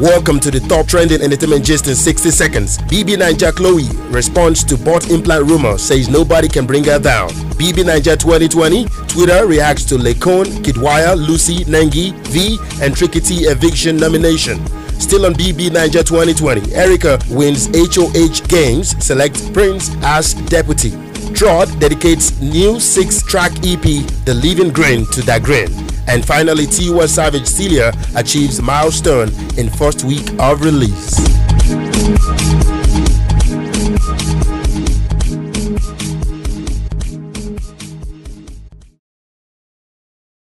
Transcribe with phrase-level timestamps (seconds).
[0.00, 2.78] Welcome to the top trending entertainment gist in 60 seconds.
[2.78, 7.28] BBNaija Chloe responds to bot implant rumor, says nobody can bring her down.
[7.60, 14.58] BBNaija 2020, Twitter reacts to Laycon, Kiddwaya, Lucy, Nengi, Vee, and Trikytee eviction nomination.
[15.00, 20.92] Still on BBNaija 2020, Erica wins HOH Games, select Prince as deputy.
[21.32, 23.82] Trod dedicates new six-track EP,
[24.24, 25.70] The Living Grain, to Dagrin.
[26.06, 31.18] And finally, Tiwa Savage Celia achieves milestone in first week of release.